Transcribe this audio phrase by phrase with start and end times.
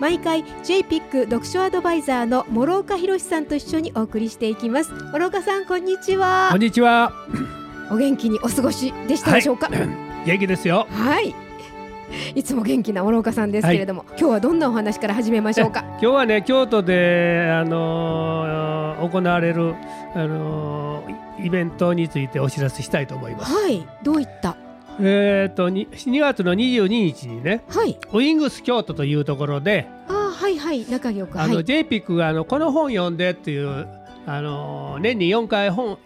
[0.00, 4.92] 毎回 JPIC 読書アドバイザーの諸岡博さんと一緒にお送りしていきます。
[5.12, 6.48] 諸岡さんこんにちは。
[6.52, 7.12] こんにちは。
[7.90, 9.68] お元気にお過ごしでしたでしょうか？
[10.24, 10.86] 元気ですよ。
[10.90, 11.34] はい。
[12.34, 15.80] いつも元気な諸岡さんですけれども、はい、今日はどんなお話から始めましょうか？
[16.00, 19.74] 今日はね京都であのー、行われる
[20.14, 23.52] あのー、イベントについてお知らせしたいと思います。
[23.52, 23.84] はい。
[24.04, 24.56] どういった？
[25.00, 29.97] えーと、と 2, 2月の22日にね、はい、ウイングス京都というところであ
[30.38, 33.88] はいはい仲良くあの、はい、JPIC があのこの本読んでっていう
[34.24, 35.98] あの年に4回本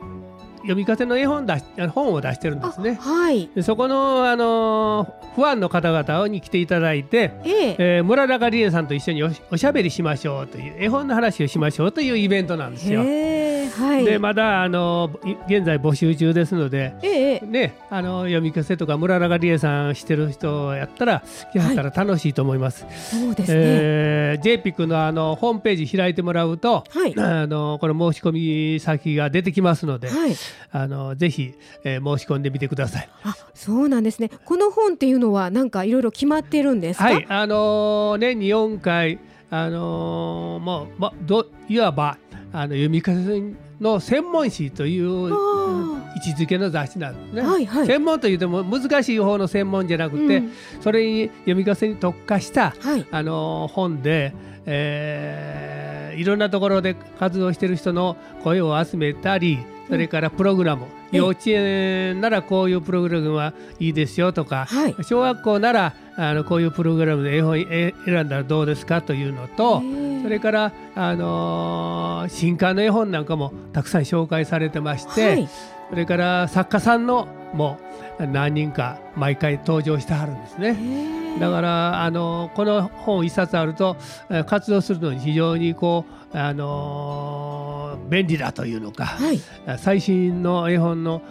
[0.63, 2.99] 読み方の絵本出し本を出してるんですね。
[3.01, 7.77] はい、でそこの、あのファンの方々に来ていただいて、ええ。
[7.79, 13.01] えー、村中理恵さんと一緒におおしゃべりしましょうという絵本の話をしましょうというイベントなんですよ。
[13.01, 15.11] はい、でまだあの
[15.47, 22.85] 現在募集中ですので、ええ、ね、あの読み聞かせとか村中理恵さんしてる人やったら来はったら楽しいと思います。
[22.85, 30.35] はい、そうですね、えー、JPIC のあのホームページ開いてもらうと、はい、あのこの申し込み先が出てきますので、はい、
[30.71, 33.09] あのぜひ、えー、申し込んでみてください。
[33.25, 34.31] あそうなんですね。
[34.45, 39.19] この本っていうのはなんかいろいろ決まってるんですはいあのー、年に4回
[39.51, 42.17] あのー、もう、ま、どいわば
[42.53, 47.43] あの読み聞かせの専門誌という位置づけの雑誌なんですね。
[47.43, 54.33] はいはい、専門というとも難しい方の専門じゃなくて、うん、それに読み聞かせに特化した、はい、あの本で、
[54.67, 59.59] えー、いろんなところで活動している人の声を集めたり
[59.93, 67.63] それからプログラム、うん、幼稚園ならこういうプログラムはいいですよとか、はい、小学校ならあのこういうプログラムで絵本
[68.07, 69.83] 選んだらどうですかというのと
[70.23, 75.49] それから、あのー、新刊の絵本なんかもたくさん紹介されてまして、はい、
[75.91, 77.79] それから作家さんのも
[78.19, 81.39] 何人か毎回登場してはるんですね。
[81.39, 83.99] だからあのこの本一冊あると
[84.47, 89.41] 活動するのに非常にこうあの便利だというのか、はい、
[89.79, 91.23] 最新の絵本の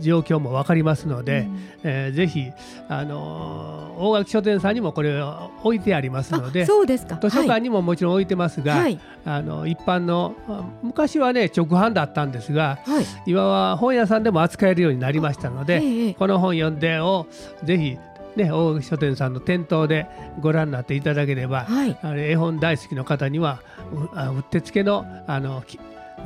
[0.00, 2.50] 状況も分かりますので、うん、えー、ぜひ
[2.88, 7.18] あの大垣書店さんにもこれ置いてありますのでそうですか。
[7.20, 10.34] 図書館にももちろん置いてますが、はい、あの一般の
[10.82, 17.26] 昔はね直販だったんですが、はい、今は本屋さんでも扱えるようになりましたので、ええ、この本読んでを
[17.64, 17.98] ぜひ
[18.36, 20.06] ね、大垣書店さんの店頭で
[20.40, 23.60] ご覧になっていただければ、はい、あ絵本大好きの方には
[23.92, 25.62] ううってつけのあの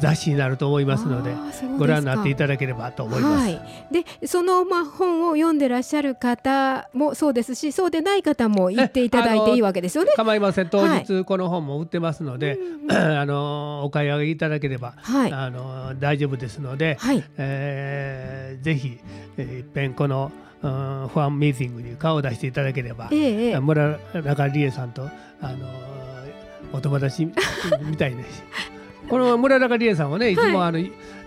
[0.00, 1.34] 雑誌になると思いますので
[1.78, 3.44] ご覧になっていただければと思います。
[3.44, 3.60] はい、
[3.90, 10.12] でその、まあ、本を読んでらっしゃる方もそうですしそうでない方も言っていただいていいわけですよね。
[10.16, 10.68] 構いません。
[10.68, 17.24] 当日この本も売ってますので、はい、 あのお買い上げいただければ、はい、あの大丈夫ですので、はい。
[17.36, 18.98] えー、ぜひ、
[19.36, 25.08] えー、いっぺんこのファンミーティングに顔を出していただければ、ええ、村中理恵さんと
[25.40, 25.68] あの
[26.72, 27.26] お友達
[27.84, 28.42] みたいです
[29.08, 30.36] この村中理恵さんはねい。
[30.36, 30.78] つもあの、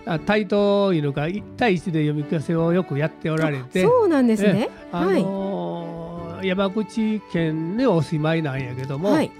[0.04, 9.30] はい、対等いうのか1対1で読み聞かせをよくやっておられてそうなんですね、あのーはい、山口県にお住まいなんやけども、はい、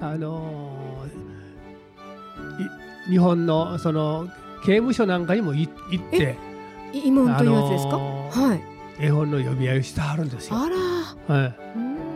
[0.00, 4.28] あのー、日本のその
[4.64, 6.36] 刑務所なんかにも行って
[6.92, 8.62] 慰問というやつですか、あのー、はい。
[9.00, 10.56] 絵本の読み合いをしてはるんですよ。
[10.56, 10.68] あ
[11.28, 11.54] ら、は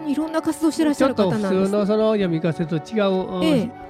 [0.09, 2.99] い、いろんな活動してらっしゃる方なんです、ね、ちょっと普通のその読み聞かせと違
[3.39, 3.83] う、ええ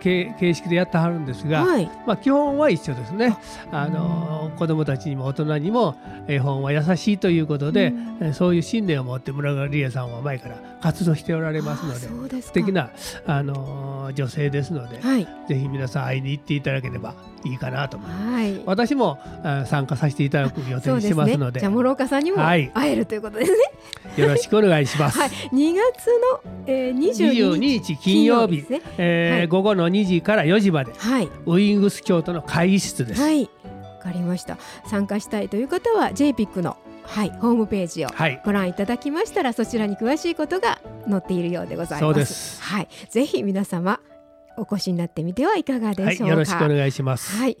[0.00, 3.36] 形形式でやってはるんですが、はい、まあ、基本は一緒ですね。
[3.70, 12.90] あの子どもたちにも大人にも絵本は優しいということで、うん、そういう信念を持って村川理恵さんは前から活動しておられますので素敵な
[13.26, 17.14] あの女性ですので、はい、ぜひ皆さん会いに行っていただければ
[17.44, 19.18] いいかなと思います、はい、私も
[19.66, 23.58] 参加させていただく予定にしてますので、ね、じゃあ諸岡さんにも会えるということですね、
[24.16, 26.06] よろしくお願いします、 はい、2月
[26.44, 28.82] の、えー、22日金曜日、ね。
[28.98, 33.20] えー、はい、午後の2時から4時まで、はい、ウイングス京都の会議室です。
[33.20, 33.42] はい。
[33.42, 33.48] わ
[34.02, 34.58] かりました。
[34.86, 36.76] 参加したいという方は JPIC の
[37.08, 38.08] はい、ホームページを
[38.44, 42.62] ご覧いただきましたら、はい、そちらに詳しいことが載っているようでございます。
[42.62, 43.98] はい、ぜひ皆様
[44.58, 46.24] お越しになってみてはいかがでしょうか。
[46.24, 47.36] はい、よろしくお願いします。
[47.36, 47.56] はい。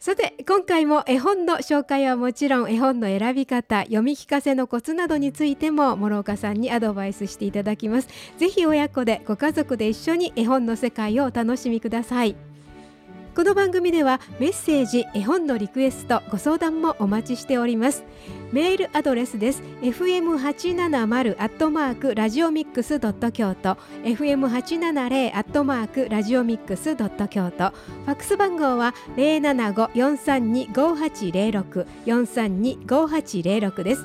[0.00, 8.08] さて今回も絵本の紹介はもちろん絵本の選び方読み聞かせのコツなどについても諸岡さんにアドバイスしていただきます
[8.38, 12.34] ぜひ親子でご家族で一緒に絵本の世界をお楽しみください
[13.34, 18.02] この番組ではメッセージ絵本のリクエストご相談もお待ちしております。
[18.50, 19.62] メールアドレスです。
[19.82, 23.76] fm870 アットマークラジオミックスドット京都。
[24.02, 27.70] fm870 アットマークラジオミックスドット京都。
[27.70, 34.04] ファックス番号は075-432-5806 432-5806です。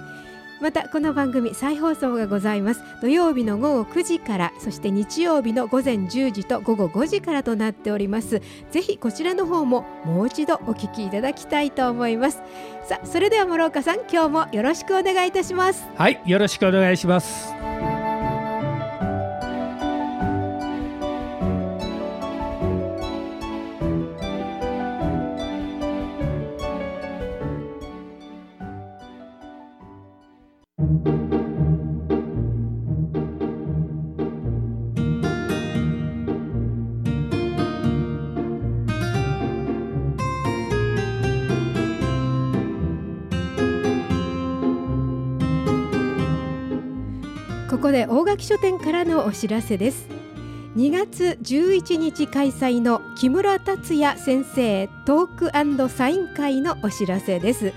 [0.62, 2.81] またこの番組再放送がございます。
[3.02, 8.42] 土曜日の午後9時からそして日曜日の午前10時と午後5時からとなっております。
[8.72, 12.42] ぜひこちらの方ももう一度お聞きいただきたいと思います。
[12.88, 15.86] さあそれでは諸岡さん今日もよろしくお願いいたします。
[15.96, 17.94] はいよろしくお願いします。
[47.86, 50.08] ここで大垣書店からのお知らせです。
[50.76, 57.74] 2月11日開催の木村達也先生トークサイン会のお知らせです。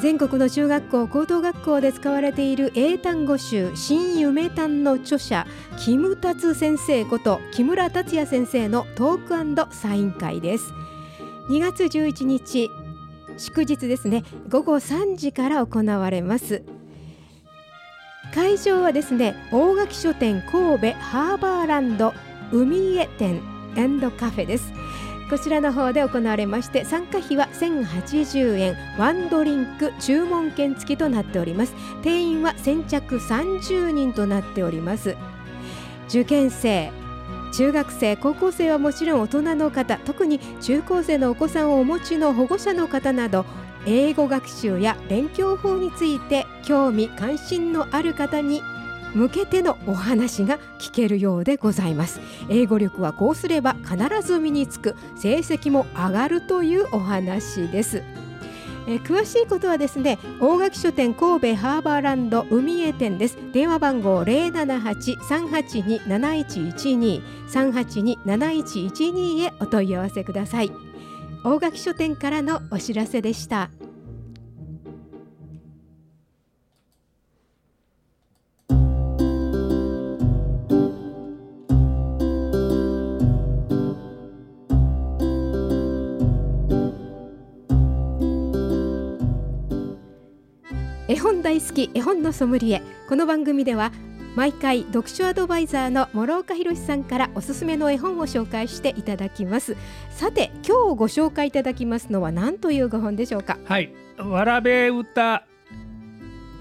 [0.00, 5.46] 全国の中学校高等学校で使われている英単語集新夢単の著者
[5.78, 10.72] キムタツ先生こと木村達也先生のトークサイン会です。
[11.48, 12.68] 2月11日
[13.36, 14.24] 祝日ですね。
[14.48, 16.64] 午後3時から行われます。
[18.34, 22.14] 会場はですね大垣書店神戸ハーバーランド
[22.52, 23.40] 海家店
[24.18, 24.72] カフェです。
[25.30, 28.76] こちらの方で行われまして参加費は1080円。
[28.98, 31.74] ワンドリンク注文券付きとなっております。
[32.02, 35.16] 定員は先着30人となっております。
[36.08, 36.90] 受験生
[37.52, 43.44] 中学生高校生はもちろん大人の方特に中高生のお子さんをお持ちの保護者の方など
[43.86, 48.62] 英語学習や勉強法について興味関心のある方に
[49.14, 52.20] 向けてのお話が聞けるようでございます。
[52.48, 58.02] 英語力はこうすれば必ず身につく成績も上がるというお話です。
[58.86, 63.36] え詳しいことはですね大垣書店神戸ハーバーランド海江店です。
[63.52, 70.87] 電話番号078-382-7112 382-7112へお問い合わせください。
[71.44, 73.70] 大垣書店からのお知らせでした。
[91.10, 92.82] 絵本大好き絵本のソムリエ。
[93.08, 93.92] この番組では
[94.38, 99.76] 毎回読書アドバイザーの諸岡博さんからおすすめの絵本を紹介していただきます。
[100.10, 103.58] さて今日ご紹介いただきますのは何というご本でしょうか？
[103.64, 103.92] はい。
[104.16, 105.42] わらべ歌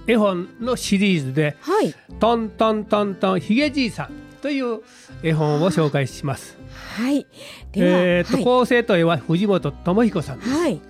[0.08, 4.10] 絵本のシリーズで、はい、トントントントンひげじいさん
[4.42, 4.82] という
[5.22, 6.58] 絵本を紹介します。
[6.98, 7.28] はい。
[7.74, 10.82] えーと、はい、構成と絵は藤本智彦さんです、はい、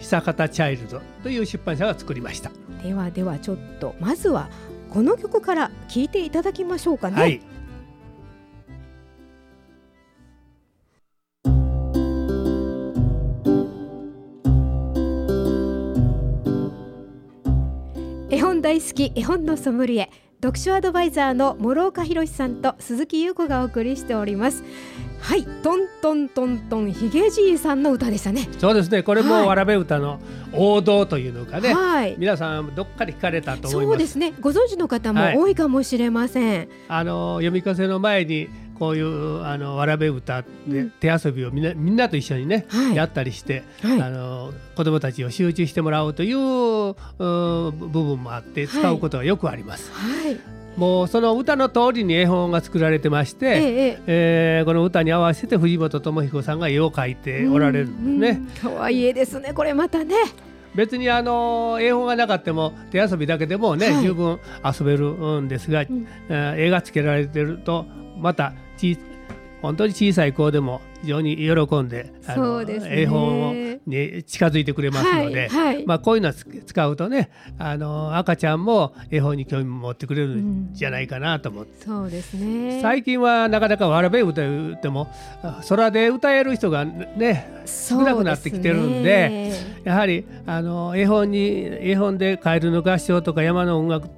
[0.00, 2.50] 久方チャイルドという出版社が作りました。
[2.82, 4.50] ではではちょっとまずは
[4.90, 7.20] この曲から聴いていただきましょうかね。
[7.20, 7.40] はい
[18.28, 20.10] 絵本大好き絵本のソムリエ
[20.42, 24.62] 読書アドバイザーの諸岡博さんと鈴木優子がお送りしております
[25.20, 25.44] はい。
[25.44, 28.48] トントントントンひげじいさんの歌でしたね。
[28.58, 29.02] そうですね。
[29.02, 30.20] これもわらべ歌の
[30.52, 33.94] 王道というのかね、はい、皆さんどっかで聞かれたと思います。
[33.94, 34.32] そうですね。
[34.40, 46.92] ご存知の方も多いかもしれません、はい、あの読み聞かせの前にこういうあのわらべ歌で手遊びをみんなみんなと一緒にね、はい、やったりして、はい、あの子どもたちを集中してもらおうという部
[47.88, 49.90] 分もあって使うことがよくあります。
[49.92, 58.46] はいもうその歌の通りに絵本が作られてまして、えええー、この歌に合わせて藤本智彦さんが絵を描いておられるんですね。
[58.60, 60.14] 可愛、い絵ですねこれまたね。
[60.74, 67.86] 別にあの絵本がなかったも手遊びだけでもね、はい、十分遊べるんですが、うん、絵がつけられてると
[68.18, 68.98] またち
[69.62, 73.54] 本当に小さい子でも非常に喜んであの、ね、絵本を
[73.86, 82.80] に近づいてくれますので、はいはい、まあ、こういうのを使うとねあの赤ちゃんも絵本に興味持ってくれるんじゃないかなと思って、うん、そうですね。
[82.82, 85.08] 最近はなかなかわらべ歌うっても
[85.68, 89.52] 空で歌える人がね少なくなってきてるんで、ね、
[89.84, 94.08] やはりあの絵本に絵本で「カエルの合唱」とか「山の音楽」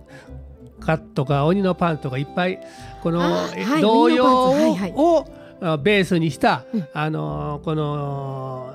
[1.14, 2.60] とか「鬼のパン」とかいっぱい
[3.02, 3.20] この
[3.80, 4.50] 童謡
[4.94, 8.74] をベースにした、うん、あのこの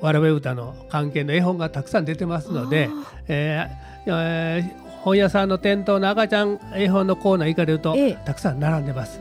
[0.00, 2.90] わらべ歌の関係の絵本がたくさん出てますので、
[3.28, 9.20] えーえー、本屋さんの店頭の赤ちゃん絵本のコーナー行かれると、ええ、たくさん並んでます。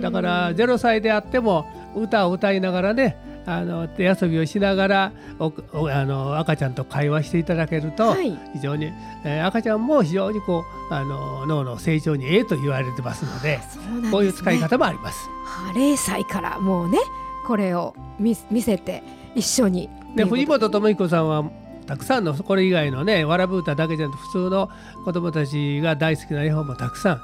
[0.00, 5.52] だから0歳であっても歌を歌いながらねあの手遊びをしながらお
[5.90, 8.92] あの赤ちゃんと会話していただけると、はい、非常に、
[9.24, 15.28] えー、赤ちゃんも非常にこうあの脳の成長にええと言われてますので、ね、こういう使い方もあります。
[15.74, 16.98] 0歳からもうね
[17.46, 19.02] これを見見せて
[19.34, 19.90] 一緒に。
[20.16, 21.44] で藤本智彦さんは
[21.86, 24.70] たくさんのこれ以外のねわらぶ歌だけじゃなく普通の
[25.04, 27.20] 子どもたちが大好きな絵本もたくさん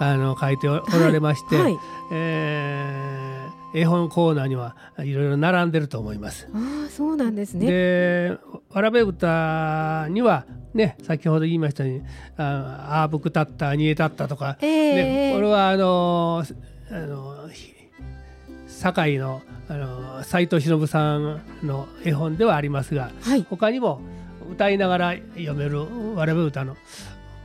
[0.00, 1.78] あの書いておられまして、はいはい、
[2.12, 3.19] えー、
[3.74, 6.48] 絵本コーナーにはいろいろ並んでると思います。
[6.52, 7.66] あそうなんですね。
[7.66, 8.38] で
[8.70, 12.02] わらべ歌にはね先ほど言いましたように
[12.38, 16.44] 「ああぶくたった煮えたった」とか、えー、ね、これはあの
[16.90, 17.48] あの
[18.66, 24.00] 堺のあの斉藤忍さんの絵本ではありますが、はい、他にも
[24.50, 26.76] 歌いながら読めるわらべ歌の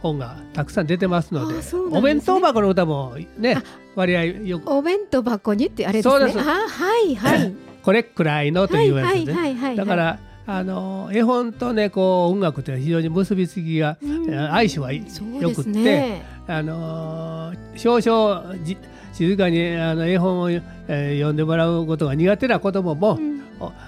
[0.02, 3.62] 本がたくさん出てますので、ね、お弁当箱の歌もね
[3.96, 4.72] 割合よく。
[4.72, 6.32] お弁当箱にってあれですね。
[6.32, 6.40] す。
[6.40, 7.54] はいはい。
[7.84, 15.04] これくらいのというやつで、だからあの絵本とねこう音楽って非常に結びつきが、うん、相性はよ
[15.52, 18.78] くって、ね、あの少々じ
[19.14, 23.42] 静かにあの絵本を、えー、読んでもらうことが苦手な子どもも、うん、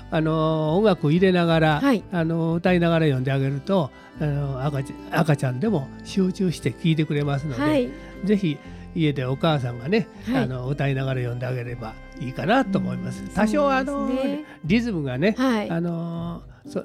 [0.10, 7.90] あの音楽を入れながら、はい、あの歌いながら読んであげるとあの赤ち赤ちゃんでも集中して聴いてくれますので、はい、
[8.24, 8.58] ぜひ
[8.98, 13.24] 家でお母さんがね、はい、あの歌いながら読んであげればいいかなと思います。
[13.34, 16.84] 多少あの、ね、リズムがね、あのそ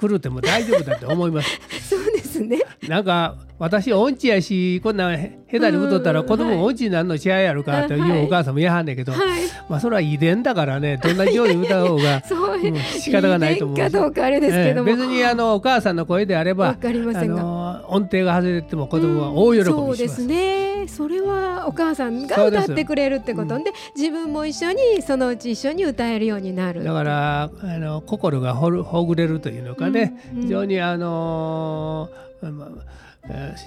[0.00, 1.60] 狂っても大丈夫だと思います。
[1.88, 2.58] そうですね。
[2.88, 9.20] なんか私音痴やしこんな下手に歌ったら子供音痴になるの試合やるかというお母さんも言はんねんけど、はい、
[9.68, 12.22] まあそれは遺伝だからねどんなように歌う方が
[12.98, 13.76] 仕方がないと思う。
[13.76, 19.72] かどうかあれですけども、えー、別にあのお母さんの声であればあの音程が外れても子供は大喜びします。
[19.72, 20.65] そうですね。
[20.88, 26.36] それはお母さんが歌ってくれるってことで、うん、自分も一緒にそのうち一緒に歌えるよ。
[26.36, 26.84] うになる。
[26.84, 32.26] だからあの心がほるほぐれるというのかね、うんうん、非常にあのー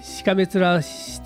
[0.04, 1.22] しかめ面し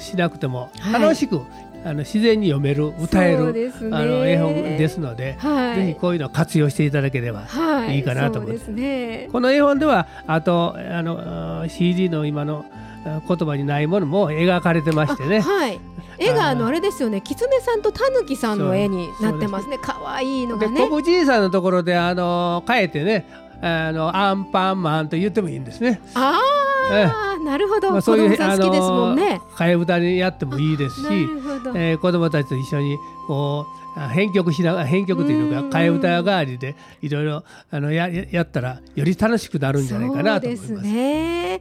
[0.00, 1.46] しなくても楽しく、はい、
[1.84, 7.46] あの自然に読める歌える、ね、あの絵本ですので、はい、ぜひこういうのを活用していただければ
[7.90, 7.98] い。
[7.98, 8.70] いかなと思います。
[8.70, 12.64] はい、ね、この絵本ではあとあの CD の今の
[13.06, 15.40] 言葉にないものも描かれてましてね。
[15.40, 15.80] はい。
[16.18, 17.20] 絵があのあれですよね。
[17.20, 19.78] 狐さんと狸さんの絵になってますね。
[19.80, 20.80] 可愛いのがね。
[20.80, 23.26] で、小じいさんのところであの変えてね、
[23.60, 26.00] あのアンパンマンと言ってもいいんですね。
[26.14, 26.66] ああ。
[26.88, 31.06] あなるほど、まあ、そういうあの替え歌にやってもいいですし、
[31.74, 32.96] えー、子供たちと一緒に
[33.26, 40.72] こう編曲しながら編曲というのか替え歌代わりでいろいろあのややったらより楽しくなるんじゃないかなと思います。
[40.82, 41.60] ね、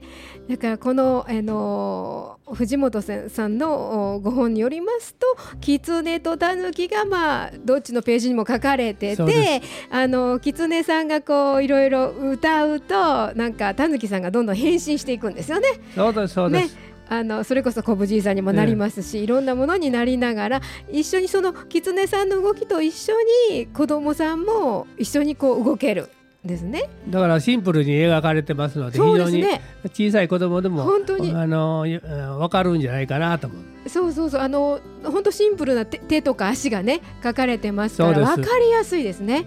[0.49, 5.25] だからこの、あの藤本さんのご本によりますと
[5.61, 15.67] 狐と狸がまあどっちのページにも書かれててあの狐さんがこういろいろ歌うとなんか狸さんがどんどん変身していくんですよね。
[15.95, 16.95] そうですそうです、ね。
[17.07, 20.61] あのそれこそ小ぶじいさんにもなりますし、えいろんなものになりながら
[20.91, 23.13] 一緒にその狐さんの動きと一緒
[23.51, 26.09] に子供さんも一緒にこう動ける
[26.45, 26.89] ですね。
[27.09, 29.43] だからシンプルに描かれてますので、非常に
[29.85, 31.31] 小さい子供でも本当に。
[31.31, 33.89] あの分かるんじゃないかなと思う。
[33.89, 34.41] そうそうそう。
[34.41, 39.45] あの本当シンプルな手とか足がね描かれてますから分かりやすいですね。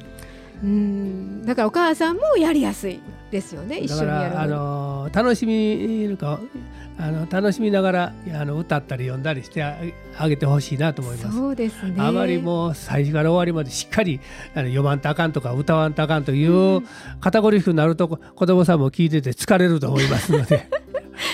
[0.63, 1.47] うん。
[1.47, 3.01] だからお母さんもやりやすい
[3.31, 3.79] ですよね。
[3.79, 6.41] 一緒にやるあの楽しみか
[7.01, 11.37] あの楽しみながらあの歌ったり読んだりしてあげてほしいなと思います。
[11.37, 11.95] そうですね。
[11.99, 14.21] あまりもう最初から終わりまでしっかり
[14.55, 16.89] あの読まんとあかんとか歌わんとあかんという、うん、
[17.21, 20.69] 肩こりくなると子供さんも聞いてて疲れると思いますので。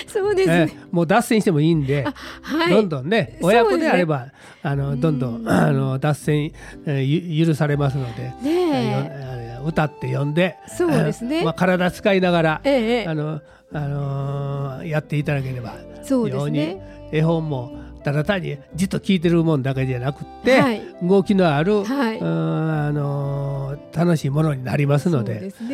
[0.07, 2.07] そうですね、もう脱線してもいいんで、
[2.41, 4.31] はい、どんどんね親子であれば、ね、
[4.63, 6.51] あのどんどんあの脱線、
[6.85, 13.41] えー、許されますので、ね、歌って読んでそうですね、まあ、体使いながら、ええ、あの
[13.73, 17.09] あのー、やっていただければそうですね。
[17.11, 17.71] 絵本も
[18.03, 25.69] ただ単にじっと聞いてるもんだけじゃなくて、はい、動きのある、はい、あのー、楽しいものになりますのでそうです、ね、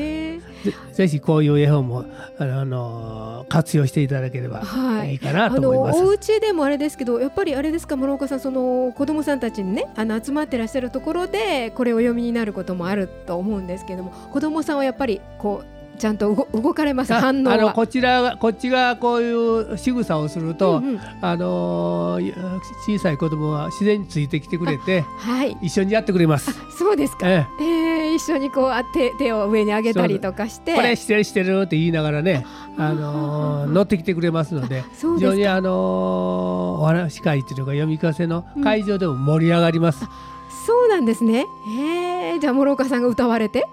[0.93, 2.05] ぜひこういう絵本も、
[2.37, 4.63] あのー、活用していただければ
[5.05, 5.99] いいかなと思います。
[5.99, 22.19] はい、お家でもあれですけどやっぱりあれですか諸岡さんその子どもさんたちにねあの集まってらっしゃるところでこれお読みになることもあると思うんですけども子どもさんはやっぱりこうちゃんと動かれます反応あのこちらこっちがこういう仕草をすると、うんうん、あの
[22.87, 26.53] 小さい子供は自然についてきてくれて、はい、一緒にやってくれます。
[26.75, 27.29] そうですか。
[27.29, 27.80] ええー、
[28.13, 32.45] 一緒にこう手手を上に上げたりとかして、これしてるしてるって言いながらね、
[32.77, 40.03] あの乗ってきてくれますので、 非常にあのお話し会というか読み聞かせの会場でも盛り上がります。
[40.03, 40.09] うん、
[40.65, 41.45] そうなんですね。
[41.79, 43.65] ええじゃあ諸岡さんが歌われて。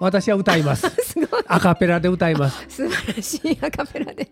[0.00, 0.86] 私は歌います。
[1.46, 2.64] アカペラで歌います。
[2.68, 3.58] 素晴らしい。
[3.60, 4.28] アカペラで。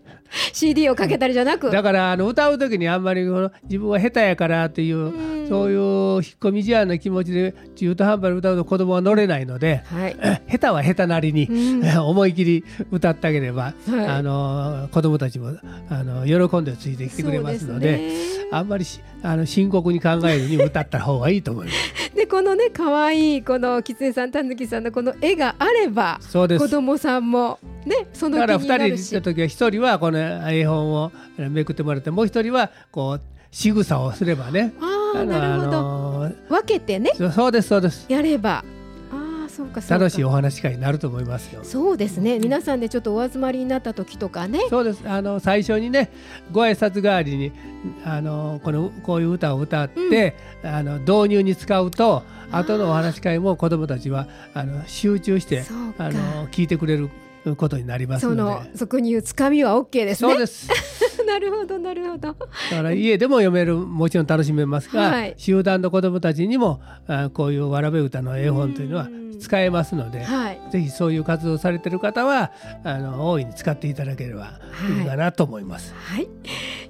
[0.52, 1.71] CD をかけたりじゃなく。
[1.71, 5.11] だからあの歌う時にあんまりこの自分は下手やからっていう、う
[5.49, 10.17] そういう引っ込み思案な気持ちで中途半端に歌うと子供は乗れないので、はい、
[10.50, 11.49] 下手は下手なりに、
[11.99, 15.57] 思い切り歌ってあげれば、はい、あの子供たちも
[15.88, 18.12] あの喜んでついてきてくれますので、ね、
[18.50, 18.85] あんまり
[19.23, 22.12] あの深刻に考えずに歌った方がいいと思います。
[22.14, 26.64] でこのね可愛いこの狐さんたぬきさんのこの絵があればそうです。
[26.64, 30.19] 子供さんもねそのだから2人で行った時は1人はこの
[30.50, 38.64] 絵本をめくってもらってもう1人はこう仕草をすればねああなるほど、分けてねそうですそうですやれば
[39.58, 41.64] そうか楽しいお話会になると思いますよ。
[41.64, 42.38] そうですね。
[42.38, 44.60] 皆さんでちょっとお集まりになった時とかね。
[44.70, 45.02] そうです。
[45.04, 46.12] あの最初にね、
[46.52, 47.52] ご挨拶代わりに
[48.04, 52.22] あのこのこういう歌を歌って、うん、あの導入に使うと、
[52.52, 55.64] 後のお話会も子どもたちはあの集中して
[55.98, 57.10] あの聞いてくれる
[57.57, 60.31] ことになりますその俗に言うつかみは OK ですね。
[60.31, 60.69] そうです。
[61.26, 62.28] なるほどなるほど。
[62.28, 72.52] だから家でも読めるもちろん楽しめますが、はい、集団の子どもたちにもあこういうわらべ歌の絵本というのは使えますので、はい、ぜひそういう活動されてる方は
[72.85, 74.61] あの大いに使っていただければ
[74.99, 75.95] いいかなと思います。
[75.95, 76.28] はい、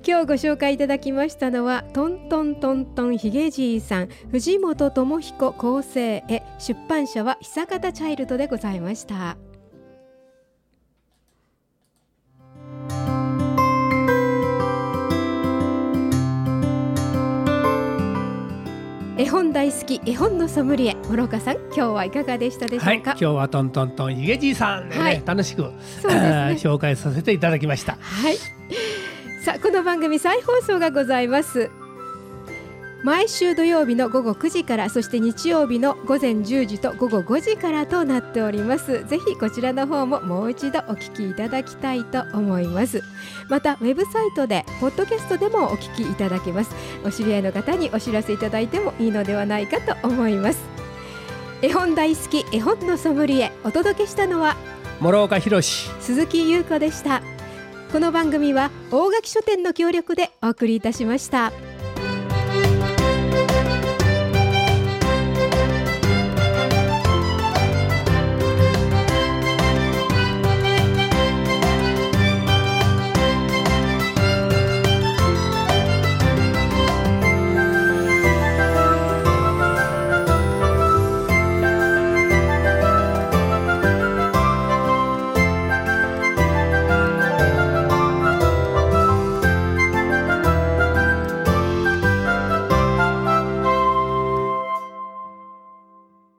[0.06, 9.47] 今日ご紹介いただきましたのはトントントントンひげじいさん藤本智彦構成へ出版社は久方チャイルドでございました。
[19.18, 25.70] 絵本大好き絵本のソムリエ諸岡さん今日はいかがでしたでしょうか、はい、今日はトントントンひげじいさんでね、はい、楽しく、ね、
[26.62, 27.98] 紹介させていただきました。
[28.00, 28.36] はい。
[29.42, 31.68] さあこの番組再放送がございます
[33.04, 39.06] 毎週土曜日の午後9時からそして日曜日の午前10時と午後5時からとなっております。
[39.06, 43.02] ぜひこちらの方ももう一度お聞きいただきたいと思います。
[43.48, 46.74] またウェブサイトでポッドキャストでもお聞きいただけます。
[47.04, 50.58] お知り合いの方にお知らせいただいてもいいのではないかと思います。
[51.62, 54.56] 絵本大好き絵本のソムリエお届けしたのは
[55.00, 57.22] 諸岡博鈴木優子でした。
[57.92, 61.52] この番組は大垣書店の協力でお送りいたしました。